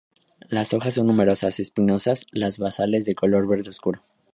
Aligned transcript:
Las 0.49 0.73
hojas 0.73 0.95
son 0.95 1.05
numerosas, 1.05 1.59
espinosas, 1.59 2.25
las 2.31 2.57
basales 2.57 3.05
de 3.05 3.13
color 3.13 3.47
verde 3.47 3.69
oscuro. 3.69 4.01